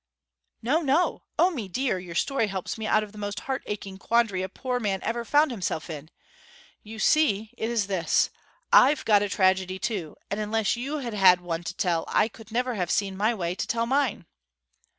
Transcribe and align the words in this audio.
'No 0.63 0.81
no! 0.81 1.21
O, 1.37 1.51
mee 1.51 1.67
deer, 1.67 1.99
your 1.99 2.15
story 2.15 2.47
helps 2.47 2.75
me 2.75 2.87
out 2.87 3.03
of 3.03 3.11
the 3.11 3.19
most 3.19 3.41
heart 3.41 3.61
aching 3.67 3.99
quandary 3.99 4.41
a 4.41 4.49
poor 4.49 4.79
man 4.79 4.99
ever 5.03 5.23
found 5.23 5.51
himself 5.51 5.91
in! 5.91 6.09
You 6.81 6.97
see, 6.97 7.53
it 7.55 7.69
is 7.69 7.85
this 7.85 8.31
I've 8.73 9.05
got 9.05 9.21
a 9.21 9.29
tragedy, 9.29 9.77
too; 9.77 10.15
and 10.31 10.39
unless 10.39 10.75
you 10.75 10.97
had 10.97 11.13
had 11.13 11.39
one 11.39 11.61
to 11.65 11.77
tell, 11.77 12.05
I 12.07 12.29
could 12.29 12.51
never 12.51 12.73
have 12.73 12.89
seen 12.89 13.15
my 13.15 13.35
way 13.35 13.53
to 13.53 13.67
tell 13.67 13.85
mine!' 13.85 14.25